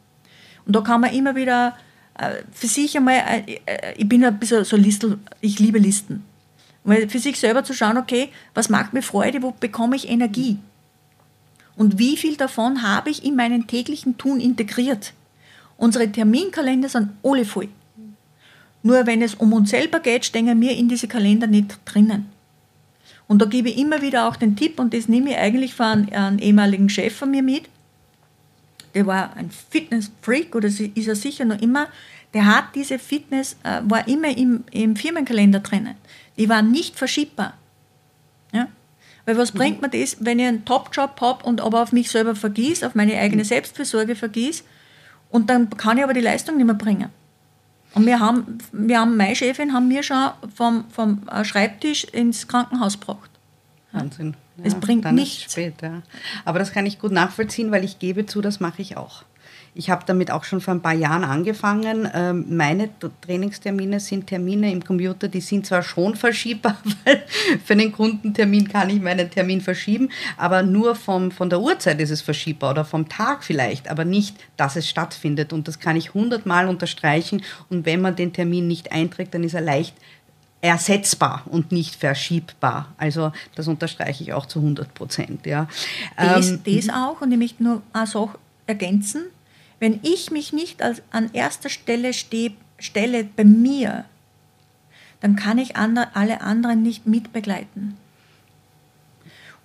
[0.66, 1.76] Und da kann man immer wieder
[2.18, 6.24] äh, für sich einmal, äh, äh, ich bin ein bisschen so Listel, ich liebe Listen.
[6.84, 10.60] Weil für sich selber zu schauen, okay, was macht mir Freude, wo bekomme ich Energie?
[11.76, 15.14] Und wie viel davon habe ich in meinen täglichen Tun integriert?
[15.78, 17.70] Unsere Terminkalender sind alle voll.
[18.84, 22.28] Nur wenn es um uns selber geht, stehen wir in diese Kalender nicht drinnen.
[23.28, 26.08] Und da gebe ich immer wieder auch den Tipp, und das nehme ich eigentlich von
[26.12, 27.64] einem, ehemaligen Chef von mir mit.
[28.94, 31.88] Der war ein Fitness-Freak, oder ist er sicher noch immer.
[32.34, 35.96] Der hat diese Fitness, äh, war immer im, im Firmenkalender drinnen.
[36.38, 37.54] Die war nicht verschiebbar.
[38.54, 38.68] Ja?
[39.26, 39.58] Weil was mhm.
[39.58, 42.94] bringt mir das, wenn ich einen Top-Job habe und aber auf mich selber vergieß, auf
[42.94, 43.48] meine eigene mhm.
[43.48, 44.64] Selbstfürsorge vergieß
[45.36, 47.10] und dann kann ich aber die Leistung nicht mehr bringen.
[47.94, 52.48] Und wir haben, wir haben meine Chefin haben wir schon vom, vom äh, Schreibtisch ins
[52.48, 53.30] Krankenhaus gebracht.
[53.92, 54.38] Wahnsinn.
[54.58, 55.52] Ja, es bringt nichts.
[55.52, 56.04] Spät, ja.
[56.46, 59.24] Aber das kann ich gut nachvollziehen, weil ich gebe zu, das mache ich auch.
[59.78, 62.10] Ich habe damit auch schon vor ein paar Jahren angefangen.
[62.14, 62.90] Ähm, meine
[63.22, 67.24] Trainingstermine sind Termine im Computer, die sind zwar schon verschiebbar, weil
[67.64, 72.10] für einen Kundentermin kann ich meinen Termin verschieben, aber nur vom, von der Uhrzeit ist
[72.10, 75.52] es verschiebbar oder vom Tag vielleicht, aber nicht, dass es stattfindet.
[75.52, 77.44] Und das kann ich hundertmal unterstreichen.
[77.70, 79.94] Und wenn man den Termin nicht einträgt, dann ist er leicht
[80.62, 82.94] ersetzbar und nicht verschiebbar.
[82.98, 85.46] Also das unterstreiche ich auch zu 100 Prozent.
[85.46, 85.68] Ja.
[86.16, 89.26] Das, ähm, das auch, und ich möchte nur eine Sache ergänzen,
[89.80, 94.06] wenn ich mich nicht als, an erster Stelle steh, stelle bei mir,
[95.22, 97.98] dann kann ich andre, alle anderen nicht mitbegleiten.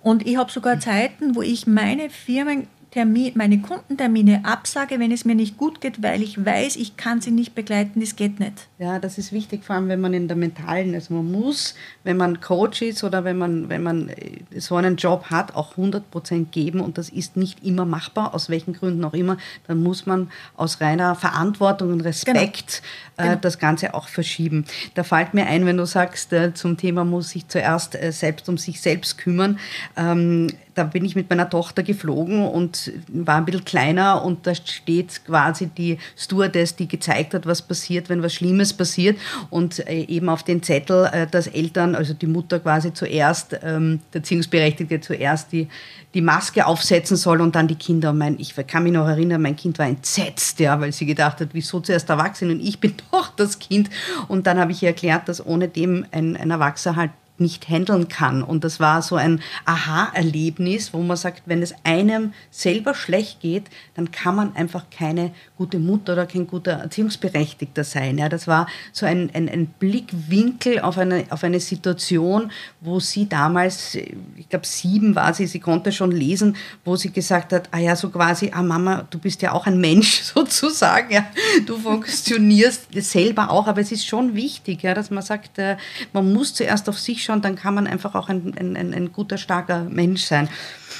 [0.01, 5.23] Und ich habe sogar Zeiten, wo ich meine Firmen Termin, meine Kundentermine absage, wenn es
[5.23, 8.67] mir nicht gut geht, weil ich weiß, ich kann sie nicht begleiten, das geht nicht.
[8.79, 11.73] Ja, das ist wichtig, vor allem wenn man in der mentalen, also man muss,
[12.03, 15.77] wenn man Coach ist oder wenn man, wenn man äh, so einen Job hat, auch
[15.77, 20.05] 100% geben und das ist nicht immer machbar, aus welchen Gründen auch immer, dann muss
[20.05, 22.81] man aus reiner Verantwortung und Respekt
[23.15, 23.29] genau.
[23.29, 23.41] Äh, genau.
[23.41, 24.65] das Ganze auch verschieben.
[24.95, 28.49] Da fällt mir ein, wenn du sagst, äh, zum Thema muss sich zuerst äh, selbst
[28.49, 29.59] um sich selbst kümmern.
[29.95, 30.47] Ähm,
[30.81, 35.23] da bin ich mit meiner Tochter geflogen und war ein bisschen kleiner und da steht
[35.25, 39.19] quasi die Stewardess, die gezeigt hat, was passiert, wenn was Schlimmes passiert
[39.51, 43.99] und äh, eben auf den Zettel, äh, dass Eltern, also die Mutter quasi zuerst, ähm,
[44.11, 45.67] der Erziehungsberechtigte zuerst die,
[46.15, 48.11] die Maske aufsetzen soll und dann die Kinder.
[48.11, 51.49] mein, ich kann mich noch erinnern, mein Kind war entsetzt, ja, weil sie gedacht hat,
[51.53, 53.91] wieso zuerst Erwachsene und ich bin doch das Kind.
[54.27, 57.11] Und dann habe ich ihr erklärt, dass ohne dem ein, ein Erwachsener halt
[57.41, 58.43] nicht handeln kann.
[58.43, 63.65] Und das war so ein Aha-Erlebnis, wo man sagt, wenn es einem selber schlecht geht,
[63.95, 68.17] dann kann man einfach keine gute Mutter oder kein guter Erziehungsberechtigter sein.
[68.17, 73.27] Ja, das war so ein, ein, ein Blickwinkel auf eine, auf eine Situation, wo sie
[73.27, 77.79] damals, ich glaube sieben war sie, sie konnte schon lesen, wo sie gesagt hat, ah
[77.79, 81.25] ja, so quasi, ah Mama, du bist ja auch ein Mensch sozusagen, ja,
[81.65, 85.77] du funktionierst selber auch, aber es ist schon wichtig, ja, dass man sagt, äh,
[86.13, 88.93] man muss zuerst auf sich schauen, anschauen, dann kann man einfach auch ein, ein, ein,
[88.93, 90.49] ein guter, starker Mensch sein.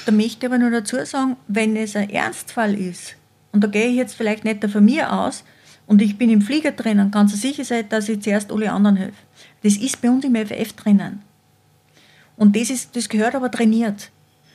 [0.06, 3.16] Da möchte ich aber nur dazu sagen, wenn es ein Ernstfall ist,
[3.52, 5.44] und da gehe ich jetzt vielleicht nicht von mir aus,
[5.86, 9.18] und ich bin im Flieger drinnen, ganz sicher sein, dass ich zuerst alle anderen helfe.
[9.62, 11.22] Das ist bei uns im FF drinnen.
[12.36, 14.10] Und das, ist, das gehört aber trainiert.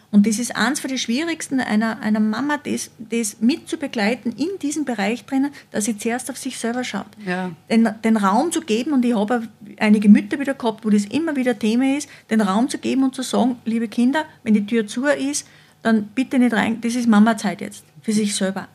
[0.10, 4.86] Und das ist eins von den schwierigsten einer, einer Mama, das, das mitzubegleiten in diesem
[4.86, 7.08] Bereich drinnen, dass sie zuerst auf sich selber schaut.
[7.26, 7.52] Ja.
[7.70, 11.36] Den, den Raum zu geben, und ich habe einige Mütter wieder gehabt, wo das immer
[11.36, 14.88] wieder Thema ist, den Raum zu geben und zu sagen, liebe Kinder, wenn die Tür
[14.88, 15.46] zu ist,
[15.84, 18.68] dann bitte nicht rein, das ist Mama-Zeit jetzt, für sich selber.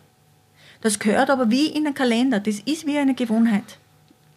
[0.82, 3.78] Das gehört aber wie in den Kalender, das ist wie eine Gewohnheit.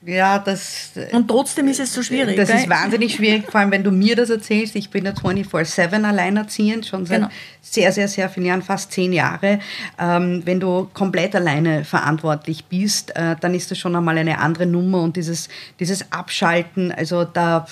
[0.06, 0.92] Ja, das.
[1.12, 2.38] Und trotzdem ist es so schwierig.
[2.38, 2.60] Das gell?
[2.60, 4.76] ist wahnsinnig schwierig, vor allem wenn du mir das erzählst.
[4.76, 7.30] Ich bin ja 24-7 alleinerziehend, schon seit Genau.
[7.62, 9.60] sehr, sehr, sehr vielen Jahren, fast zehn Jahre.
[10.00, 14.68] Ähm, wenn du komplett alleine verantwortlich bist, äh, dann ist das schon einmal eine andere
[14.68, 17.66] Nummer und dieses, dieses Abschalten, also da,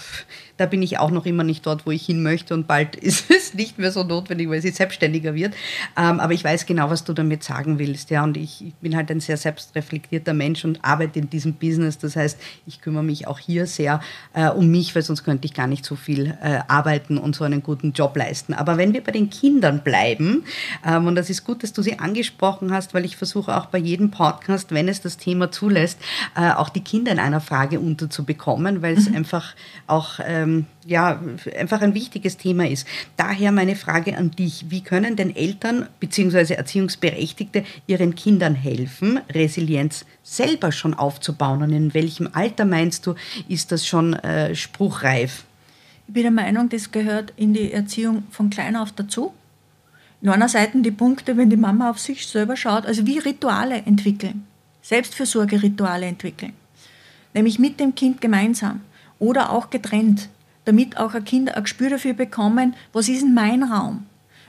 [0.58, 3.32] da bin ich auch noch immer nicht dort, wo ich hin möchte und bald ist
[3.32, 5.54] es nicht mehr so notwendig, weil sie selbstständiger wird.
[5.98, 8.96] Ähm, aber ich weiß genau, was du damit sagen willst, ja, und ich, ich bin
[8.96, 11.98] halt ein sehr selbstreflektierter Mensch und arbeite in diesem Business.
[11.98, 14.02] Das heißt, ich kümmere mich auch hier sehr
[14.34, 17.44] äh, um mich, weil sonst könnte ich gar nicht so viel äh, arbeiten und so
[17.44, 18.54] einen guten Job leisten.
[18.54, 20.44] Aber wenn wir bei den Kindern bleiben,
[20.86, 23.80] ähm, und das ist gut, dass du sie angesprochen hast, weil ich versuche auch bei
[23.80, 26.00] jedem Podcast, wenn es das Thema zulässt,
[26.36, 29.56] äh, auch die Kinder in einer Frage unterzubekommen, weil es einfach
[29.88, 31.20] auch ähm, ja,
[31.58, 32.88] einfach ein wichtiges Thema ist.
[33.18, 36.54] Daher meine Frage an dich, wie können denn Eltern bzw.
[36.54, 43.16] Erziehungsberechtigte ihren Kindern helfen, Resilienz selber schon aufzubauen und in welchem Alter meinst du,
[43.48, 45.46] ist das schon äh, spruchreif?
[46.08, 49.34] Ich bin der Meinung, das gehört in die Erziehung von klein auf dazu.
[50.22, 53.84] In einer Seite die Punkte, wenn die Mama auf sich selber schaut, also wie Rituale
[53.86, 54.46] entwickeln,
[54.82, 56.54] Selbstfürsorgerituale entwickeln,
[57.34, 58.82] nämlich mit dem Kind gemeinsam
[59.24, 60.28] oder auch getrennt,
[60.66, 64.06] damit auch ein Kind ein Gespür dafür bekommen, was ist denn mein Raum?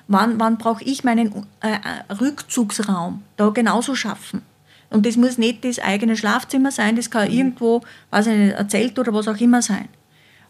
[0.09, 4.43] Wann, wann brauche ich meinen äh, Rückzugsraum da genauso schaffen?
[4.91, 8.69] Und das muss nicht das eigene Schlafzimmer sein, das kann irgendwo, weiß ich nicht, ein
[8.69, 9.89] Zelt oder was auch immer sein.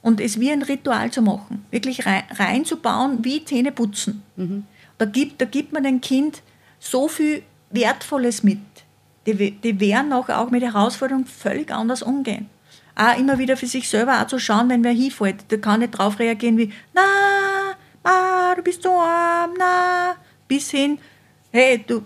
[0.03, 4.23] Und es wie ein Ritual zu machen, wirklich rein, reinzubauen, wie Zähne putzen.
[4.99, 6.43] Da, gibt, da gibt man dem Kind
[6.79, 8.59] so viel Wertvolles mit.
[9.27, 12.49] Die, die werden auch, auch mit Herausforderungen völlig anders umgehen.
[12.97, 15.45] Auch immer wieder für sich selber auch zu schauen, wenn wer hinfällt.
[15.49, 17.03] Da kann nicht drauf reagieren wie, na,
[18.03, 20.15] ma, du bist so arm, na,
[20.47, 20.99] bis hin,
[21.55, 22.03] hey, du,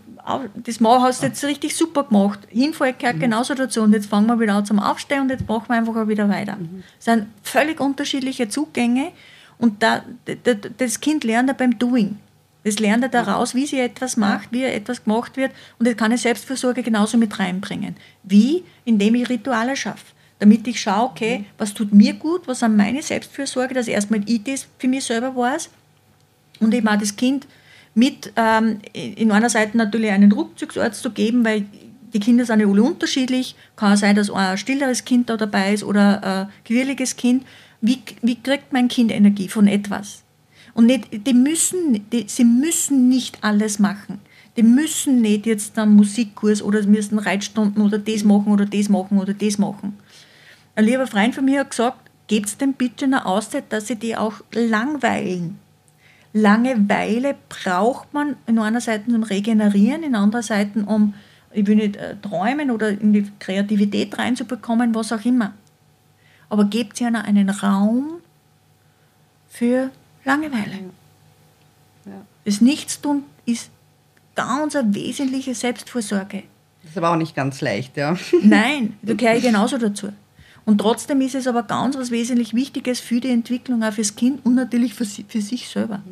[0.54, 2.40] das Ma hast du jetzt richtig super gemacht.
[2.50, 5.64] Hinfall gehört genauso dazu und jetzt fangen wir wieder an zum Aufstehen und jetzt machen
[5.68, 6.58] wir einfach auch wieder weiter.
[6.96, 9.12] Das sind völlig unterschiedliche Zugänge
[9.56, 10.02] und da,
[10.76, 12.18] das Kind lernt ja beim Doing.
[12.64, 16.12] Das lernt er daraus, wie sie etwas macht, wie etwas gemacht wird und das kann
[16.12, 17.96] ich Selbstversorge genauso mit reinbringen.
[18.22, 18.64] Wie?
[18.84, 20.04] Indem ich Rituale schaffe.
[20.38, 24.44] Damit ich schaue, okay, was tut mir gut, was sind meine Selbstfürsorge, dass erstmal ich
[24.44, 25.70] das für mich selber weiß
[26.60, 27.46] und eben auch das Kind
[27.94, 31.66] mit ähm, in einer Seite natürlich einen Rückzugsort zu geben, weil
[32.12, 33.56] die Kinder sind ja alle unterschiedlich.
[33.76, 37.44] Kann sein, dass ein stilleres Kind da dabei ist oder ein quirliges Kind.
[37.80, 40.22] Wie, wie kriegt mein Kind Energie von etwas?
[40.74, 44.20] Und nicht, die müssen, die, sie müssen nicht alles machen.
[44.56, 48.88] Die müssen nicht jetzt einen Musikkurs oder sie müssen Reitstunden oder das machen oder das
[48.88, 49.96] machen oder das machen.
[50.78, 54.16] Ein lieber Freund von mir hat gesagt, gebt dem bitte eine Auszeit, dass sie die
[54.16, 55.58] auch langweilen.
[56.32, 61.14] Langeweile braucht man in einer Seite zum Regenerieren, in anderer Seite um,
[61.50, 65.52] ich will nicht äh, träumen oder in die Kreativität reinzubekommen, was auch immer.
[66.48, 68.20] Aber gebt ihnen einen Raum
[69.48, 69.90] für
[70.24, 70.78] Langeweile.
[72.44, 73.72] Das Nichtstun ist
[74.36, 76.44] ganz eine wesentliche Selbstvorsorge.
[76.82, 78.16] Das ist aber auch nicht ganz leicht, ja.
[78.44, 80.12] Nein, da gehöre ich genauso dazu.
[80.68, 84.44] Und trotzdem ist es aber ganz was wesentlich Wichtiges für die Entwicklung, auch fürs Kind
[84.44, 86.02] und natürlich für, für sich selber.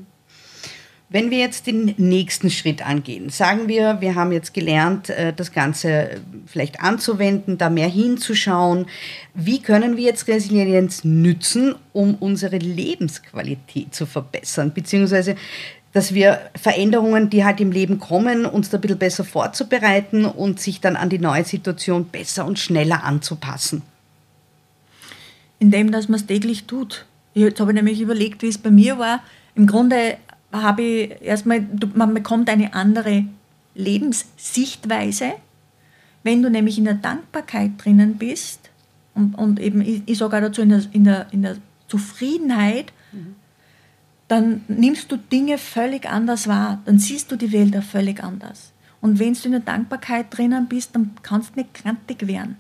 [1.11, 5.53] Wenn wir jetzt den nächsten Schritt angehen, sagen wir, wir haben jetzt gelernt, äh, das
[5.53, 8.87] Ganze äh, vielleicht anzuwenden, da mehr hinzuschauen.
[9.35, 14.73] Wie können wir jetzt Resilienz nützen, um unsere Lebensqualität zu verbessern?
[14.73, 15.37] Beziehungsweise,
[15.93, 20.61] dass wir Veränderungen, die halt im Leben kommen, uns da ein bisschen besser vorzubereiten und
[20.61, 23.83] sich dann an die neue Situation besser und schneller anzupassen.
[25.59, 27.07] Indem, dass man es täglich tut.
[27.35, 29.23] Jetzt habe ich nämlich überlegt, wie es bei mir war.
[29.55, 30.17] Im Grunde
[30.53, 33.25] habe ich erstmal, man bekommt eine andere
[33.75, 35.33] Lebenssichtweise.
[36.23, 38.71] Wenn du nämlich in der Dankbarkeit drinnen bist
[39.15, 41.57] und, und eben, ich, ich sage auch dazu, in der, in der, in der
[41.89, 42.93] Zufriedenheit,
[44.29, 48.73] dann nimmst du Dinge völlig anders wahr, dann siehst du die Welt auch völlig anders.
[49.01, 52.57] Und wenn du in der Dankbarkeit drinnen bist, dann kannst du nicht kantig werden.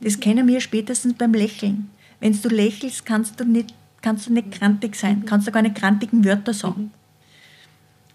[0.00, 1.90] Das kennen wir spätestens beim Lächeln.
[2.20, 3.74] Wenn du lächelst, kannst du nicht
[4.06, 6.92] kannst du nicht krantig sein, kannst du keine krantigen Wörter sagen.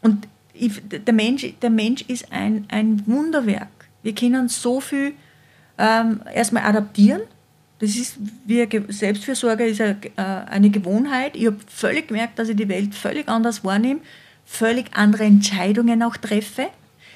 [0.01, 3.67] Und ich, der, Mensch, der Mensch ist ein, ein Wunderwerk.
[4.01, 5.13] Wir können so viel
[5.77, 7.21] ähm, erstmal adaptieren.
[7.79, 11.35] Das ist, wie Selbstfürsorge ist eine, äh, eine Gewohnheit.
[11.35, 13.99] Ich habe völlig gemerkt, dass ich die Welt völlig anders wahrnehme,
[14.45, 16.67] völlig andere Entscheidungen auch treffe.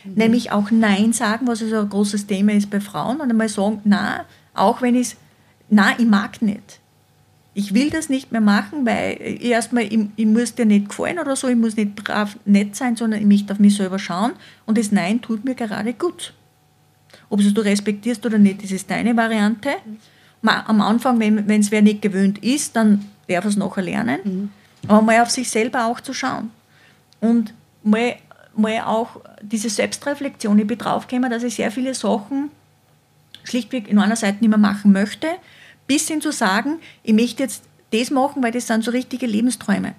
[0.03, 0.13] Mhm.
[0.15, 3.21] Nämlich auch Nein sagen, was also ein großes Thema ist bei Frauen.
[3.21, 5.17] Und einmal sagen, na, auch wenn ich es,
[5.69, 6.79] na, ich mag nicht
[7.57, 11.37] ich will das nicht mehr machen, weil erstmal, ich, ich, muss dir nicht gefallen oder
[11.37, 14.33] so, ich muss nicht brav nett sein, sondern ich möchte auf mich selber schauen
[14.65, 16.33] und das Nein tut mir gerade gut.
[17.29, 19.69] Ob es du respektierst oder nicht, das ist deine Variante.
[20.43, 24.19] Am Anfang, wenn es wer nicht gewöhnt ist, dann darf er es nachher lernen.
[24.23, 24.49] Mhm.
[24.87, 26.51] Aber mal auf sich selber auch zu schauen.
[27.21, 28.17] Und mal,
[28.55, 30.59] mal auch diese Selbstreflexion.
[30.59, 32.51] Ich bin draufgekommen, dass ich sehr viele Sachen
[33.45, 35.27] schlichtweg in einer Seite nicht mehr machen möchte,
[35.87, 39.93] bis hin zu sagen, ich möchte jetzt das machen, weil das sind so richtige Lebensträume.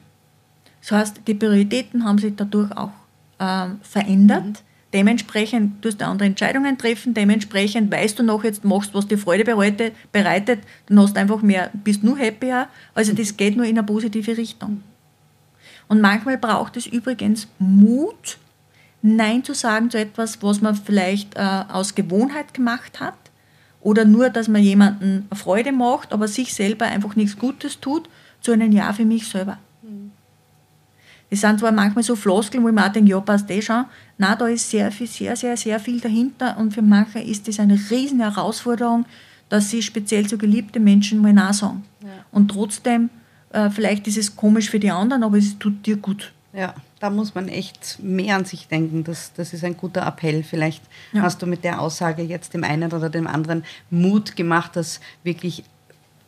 [0.80, 2.92] Das heißt, die Prioritäten haben sich dadurch auch
[3.38, 4.44] äh, verändert.
[4.44, 4.54] Mhm.
[4.92, 9.44] Dementsprechend tust du andere Entscheidungen treffen, dementsprechend weißt du noch, jetzt machst was dir Freude
[9.44, 12.68] bereitet, bereitet dann hast du einfach mehr, bist nur happier.
[12.94, 14.82] Also das geht nur in eine positive Richtung.
[15.88, 18.38] Und manchmal braucht es übrigens Mut,
[19.02, 23.25] Nein zu sagen zu etwas, was man vielleicht äh, aus Gewohnheit gemacht hat
[23.86, 28.08] oder nur, dass man jemanden Freude macht, aber sich selber einfach nichts Gutes tut,
[28.40, 29.58] zu einem Ja für mich selber.
[29.80, 30.10] Mhm.
[31.30, 33.84] Das sind zwar manchmal so Floskeln, wo ich mir auch denke, ja, passt eh schon.
[34.18, 37.60] Nein, da ist sehr, viel, sehr, sehr, sehr viel dahinter und für manche ist das
[37.60, 39.04] eine riesen Herausforderung,
[39.48, 41.84] dass sie speziell zu geliebten Menschen mal Nein sagen.
[42.02, 42.08] Ja.
[42.32, 43.08] Und trotzdem,
[43.50, 46.32] äh, vielleicht ist es komisch für die anderen, aber es tut dir gut.
[46.52, 49.04] Ja, da muss man echt mehr an sich denken.
[49.04, 50.42] Das, das ist ein guter Appell.
[50.42, 50.82] Vielleicht
[51.12, 51.22] ja.
[51.22, 55.64] hast du mit der Aussage jetzt dem einen oder dem anderen Mut gemacht, das wirklich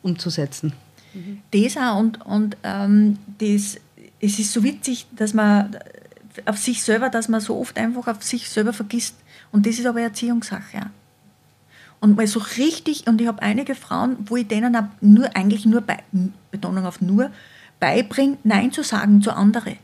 [0.02, 0.74] umzusetzen.
[1.14, 1.40] Mhm.
[1.52, 3.78] Das auch und, und ähm, das,
[4.20, 5.76] es ist so witzig, dass man
[6.44, 9.16] auf sich selber, dass man so oft einfach auf sich selber vergisst.
[9.50, 10.90] Und das ist aber Erziehungssache.
[12.00, 15.80] Und mal so richtig, und ich habe einige Frauen, wo ich denen nur, eigentlich nur,
[15.80, 15.98] bei,
[16.50, 17.30] Betonung auf nur,
[17.80, 19.78] beibringe, Nein zu sagen zu anderen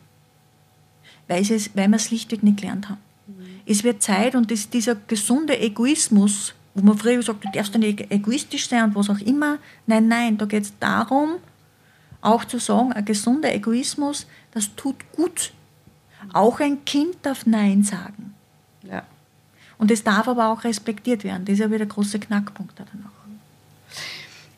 [1.28, 3.00] weil, es, weil wir es schlichtweg nicht gelernt haben.
[3.66, 7.76] Es wird Zeit und das, dieser gesunde Egoismus, wo man früher gesagt hat, du darfst
[7.78, 9.58] nicht egoistisch sein und was auch immer.
[9.86, 11.36] Nein, nein, da geht es darum,
[12.20, 15.52] auch zu sagen, ein gesunder Egoismus, das tut gut.
[16.32, 18.34] Auch ein Kind darf Nein sagen.
[18.82, 19.02] Ja.
[19.78, 21.44] Und es darf aber auch respektiert werden.
[21.44, 23.23] Das ist ja wieder der große Knackpunkt danach.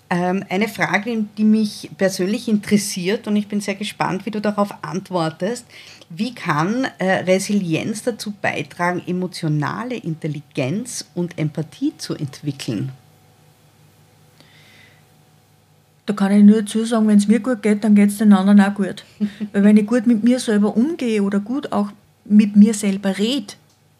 [0.08, 4.72] Ähm, eine Frage, die mich persönlich interessiert und ich bin sehr gespannt, wie du darauf
[4.82, 5.66] antwortest.
[6.08, 12.92] Wie kann äh, Resilienz dazu beitragen, emotionale Intelligenz und Empathie zu entwickeln?
[16.06, 18.32] Da kann ich nur dazu sagen, wenn es mir gut geht, dann geht es den
[18.32, 19.04] anderen auch gut.
[19.52, 21.90] Weil wenn ich gut mit mir selber umgehe oder gut auch
[22.24, 23.54] mit mir selber rede,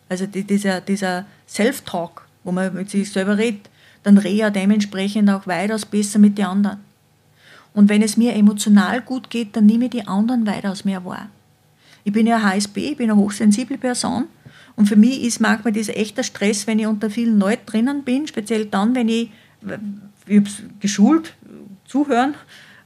[0.09, 3.69] also dieser, dieser Self-Talk, wo man mit sich selber redet,
[4.07, 6.79] dann rede ich dementsprechend auch weitaus besser mit den anderen.
[7.75, 11.29] Und wenn es mir emotional gut geht, dann nehme ich die anderen weitaus mehr wahr.
[12.05, 14.27] Ich bin ja HSB, ich bin eine hochsensible Person.
[14.77, 18.29] Und für mich ist manchmal dieser echter Stress, wenn ich unter vielen Leuten drinnen bin,
[18.29, 19.33] speziell dann, wenn ich,
[20.29, 20.43] ich
[20.79, 21.35] geschult,
[21.85, 22.35] zuhören,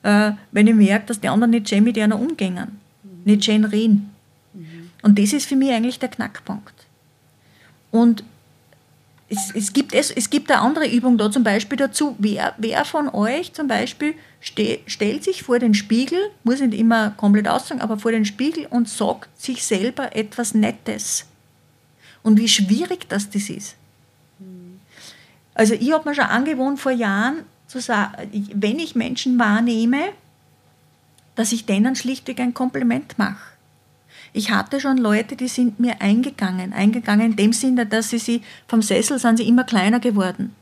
[0.03, 3.11] äh, wenn ich merke, dass die anderen nicht schön mit einer umgehen, mhm.
[3.27, 4.09] nicht schön reden.
[4.55, 4.89] Mhm.
[5.03, 6.87] Und das ist für mich eigentlich der Knackpunkt.
[7.91, 8.25] Und
[9.31, 12.17] es, es, gibt, es, es gibt eine andere Übung da zum Beispiel dazu.
[12.19, 17.11] Wer, wer von euch zum Beispiel ste, stellt sich vor den Spiegel, muss nicht immer
[17.13, 21.27] komplett aussagen, aber vor den Spiegel und sagt sich selber etwas Nettes.
[22.23, 23.77] Und wie schwierig das, das ist.
[25.55, 30.11] Also ich habe mir schon angewohnt vor Jahren zu sagen, wenn ich Menschen wahrnehme,
[31.37, 33.39] dass ich denen schlichtweg ein Kompliment mache.
[34.33, 36.73] Ich hatte schon Leute, die sind mir eingegangen.
[36.73, 40.55] Eingegangen in dem Sinne, dass sie, sie vom Sessel sind sie immer kleiner geworden.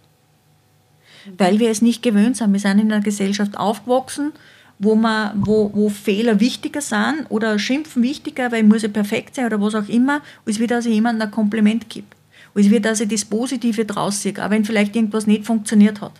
[1.37, 2.53] Weil wir es nicht gewöhnt sind.
[2.53, 4.33] Wir sind in einer Gesellschaft aufgewachsen,
[4.79, 9.35] wo, man, wo, wo Fehler wichtiger sind oder Schimpfen wichtiger, weil ich muss ja perfekt
[9.35, 12.15] sein oder was auch immer, als wie dass ich jemandem ein Kompliment gibt.
[12.55, 16.13] Als wie dass ich das Positive draus sehe, auch wenn vielleicht irgendwas nicht funktioniert hat.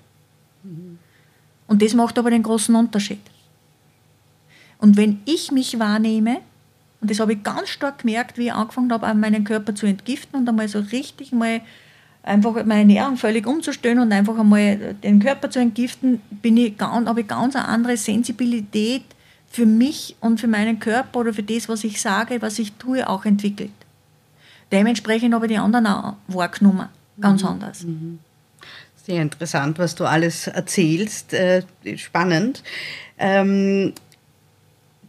[1.69, 3.21] Und das macht aber den großen Unterschied.
[4.79, 6.39] Und wenn ich mich wahrnehme,
[7.01, 10.41] und das habe ich ganz stark gemerkt, wie ich angefangen habe, meinen Körper zu entgiften
[10.41, 11.61] und einmal so richtig mal
[12.23, 17.09] einfach meine Ernährung völlig umzustellen und einfach einmal den Körper zu entgiften, bin ich ganz,
[17.09, 19.05] habe ich ganz eine andere Sensibilität
[19.49, 23.09] für mich und für meinen Körper oder für das, was ich sage, was ich tue,
[23.09, 23.71] auch entwickelt.
[24.71, 26.89] Dementsprechend habe ich die anderen auch wahrgenommen,
[27.21, 27.49] ganz mhm.
[27.49, 27.85] anders.
[27.85, 28.19] Mhm.
[29.07, 31.63] Sehr interessant, was du alles erzählst, äh,
[31.97, 32.63] spannend.
[33.17, 33.95] Ähm,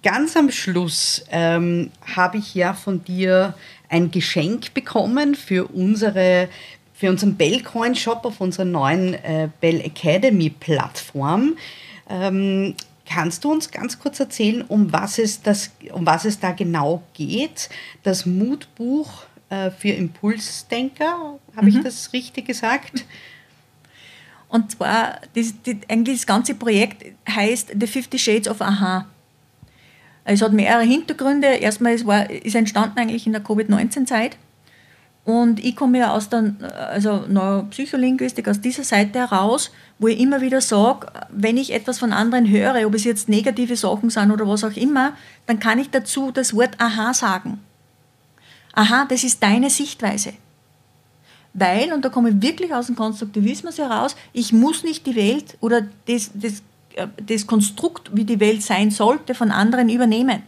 [0.03, 3.53] ganz am Schluss ähm, habe ich ja von dir
[3.89, 6.49] ein Geschenk bekommen für unsere
[6.93, 11.55] für unseren Bellcoin Shop auf unserer neuen äh, Bell Academy Plattform.
[12.09, 12.75] Ähm,
[13.09, 17.01] kannst du uns ganz kurz erzählen, um was es, das, um was es da genau
[17.13, 17.69] geht?
[18.03, 21.77] Das Mutbuch äh, für Impulsdenker, habe mhm.
[21.77, 23.05] ich das richtig gesagt?
[24.49, 29.05] Und zwar, das, das, eigentlich das ganze Projekt heißt The Fifty Shades of Aha.
[30.31, 31.47] Es hat mehrere Hintergründe.
[31.47, 34.37] Erstmal, es war, ist entstanden eigentlich in der Covid-19-Zeit.
[35.25, 36.53] Und ich komme ja aus der
[36.91, 42.13] also Neuropsycholinguistik, aus dieser Seite heraus, wo ich immer wieder sage, wenn ich etwas von
[42.13, 45.13] anderen höre, ob es jetzt negative Sachen sind oder was auch immer,
[45.45, 47.59] dann kann ich dazu das Wort Aha sagen.
[48.73, 50.33] Aha, das ist deine Sichtweise.
[51.53, 55.57] Weil, und da komme ich wirklich aus dem Konstruktivismus heraus, ich muss nicht die Welt
[55.59, 56.61] oder das, das,
[57.25, 60.43] das Konstrukt, wie die Welt sein sollte, von anderen übernehmen.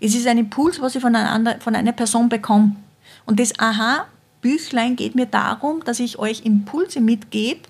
[0.00, 2.76] Es ist ein Impuls, was ich von einer, von einer Person bekomme.
[3.24, 7.60] Und das Aha-Büchlein geht mir darum, dass ich euch Impulse mitgebe,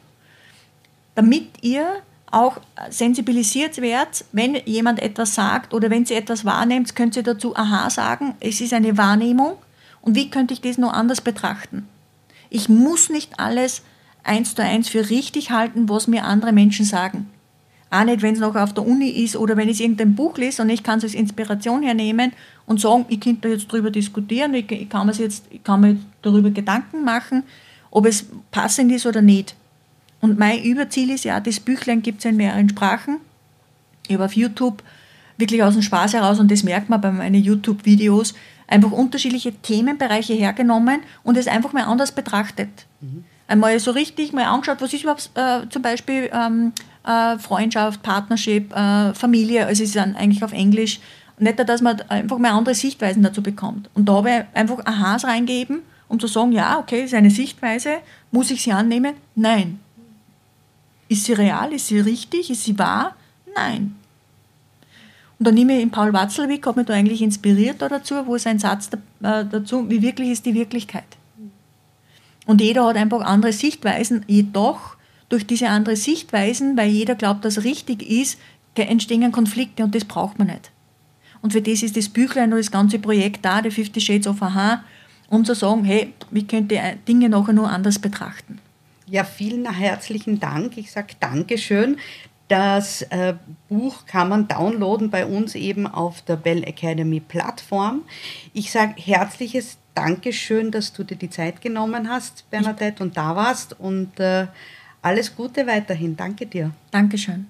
[1.15, 1.87] damit ihr
[2.31, 2.59] auch
[2.89, 7.91] sensibilisiert werdet, wenn jemand etwas sagt oder wenn sie etwas wahrnehmt, könnt ihr dazu Aha
[7.91, 8.35] sagen.
[8.41, 9.59] Es ist eine Wahrnehmung.
[10.01, 11.87] Und wie könnte ich das nur anders betrachten?
[12.49, 13.83] Ich muss nicht alles
[14.25, 17.31] eins zu eins für richtig halten, was mir andere Menschen sagen.
[17.93, 20.63] Auch nicht, wenn es noch auf der Uni ist oder wenn ich irgendein Buch lese
[20.63, 22.33] und ich kann es als Inspiration hernehmen
[22.65, 26.51] und sagen, ich könnte jetzt darüber diskutieren, ich, ich, kann, jetzt, ich kann mir darüber
[26.51, 27.43] Gedanken machen,
[27.91, 29.57] ob es passend ist oder nicht.
[30.23, 33.19] Und mein Überziel ist ja, das Büchlein gibt es in mehreren Sprachen.
[34.09, 34.83] Ich habe auf YouTube
[35.37, 38.33] wirklich aus dem Spaß heraus, und das merkt man bei meinen YouTube-Videos,
[38.69, 42.71] einfach unterschiedliche Themenbereiche hergenommen und es einfach mal anders betrachtet.
[43.03, 43.25] Mhm.
[43.53, 46.73] Einmal so richtig mal angeschaut, was ist überhaupt äh, zum Beispiel ähm,
[47.05, 51.01] äh, Freundschaft, Partnership, äh, Familie, also es ist dann eigentlich auf Englisch.
[51.39, 53.91] Nicht, dass man einfach mal andere Sichtweisen dazu bekommt.
[53.93, 57.99] Und da habe ich einfach Aha's reingeben, um zu sagen, ja, okay, ist eine Sichtweise,
[58.31, 59.17] muss ich sie annehmen?
[59.35, 59.81] Nein.
[61.09, 61.75] Ist sie real?
[61.75, 62.49] Ist sie richtig?
[62.49, 63.17] Ist sie wahr?
[63.55, 63.97] Nein.
[65.39, 68.47] Und dann nehme ich Paul Watzlawick, hat mich da eigentlich inspiriert da dazu, wo ist
[68.47, 71.05] ein Satz äh, dazu, wie wirklich ist die Wirklichkeit.
[72.47, 74.97] Und jeder hat einfach andere Sichtweisen, jedoch
[75.29, 78.39] durch diese andere Sichtweisen, weil jeder glaubt, dass richtig ist,
[78.75, 80.71] entstehen Konflikte und das braucht man nicht.
[81.41, 84.43] Und für das ist das Büchlein und das ganze Projekt da, der 50 Shades of
[84.43, 84.83] Aha,
[85.29, 88.59] um zu sagen, hey, wie könnt ihr Dinge nachher nur anders betrachten.
[89.07, 90.77] Ja, vielen herzlichen Dank.
[90.77, 91.97] Ich sage Dankeschön.
[92.49, 93.35] Das äh,
[93.69, 98.03] Buch kann man downloaden bei uns eben auf der Bell Academy Plattform.
[98.53, 103.79] Ich sage herzliches Dankeschön, dass du dir die Zeit genommen hast, Bernadette, und da warst.
[103.79, 104.47] Und äh,
[105.03, 106.17] alles Gute weiterhin.
[106.17, 106.71] Danke dir.
[106.91, 107.47] Dankeschön.